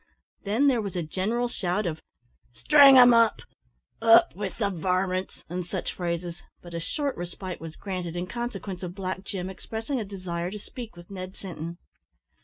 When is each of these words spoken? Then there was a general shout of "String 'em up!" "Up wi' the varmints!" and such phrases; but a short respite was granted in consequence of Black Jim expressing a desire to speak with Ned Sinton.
Then 0.45 0.65
there 0.65 0.81
was 0.81 0.95
a 0.95 1.03
general 1.03 1.47
shout 1.47 1.85
of 1.85 2.01
"String 2.55 2.97
'em 2.97 3.13
up!" 3.13 3.43
"Up 4.01 4.35
wi' 4.35 4.49
the 4.49 4.71
varmints!" 4.71 5.45
and 5.47 5.63
such 5.63 5.93
phrases; 5.93 6.41
but 6.59 6.73
a 6.73 6.79
short 6.79 7.15
respite 7.17 7.61
was 7.61 7.75
granted 7.75 8.15
in 8.15 8.25
consequence 8.25 8.81
of 8.81 8.95
Black 8.95 9.23
Jim 9.23 9.47
expressing 9.47 9.99
a 9.99 10.03
desire 10.03 10.49
to 10.49 10.57
speak 10.57 10.95
with 10.95 11.11
Ned 11.11 11.35
Sinton. 11.35 11.77